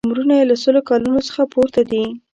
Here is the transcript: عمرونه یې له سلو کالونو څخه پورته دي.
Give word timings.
عمرونه 0.05 0.33
یې 0.39 0.43
له 0.49 0.55
سلو 0.63 0.79
کالونو 0.89 1.19
څخه 1.27 1.41
پورته 1.53 1.81
دي. 1.91 2.03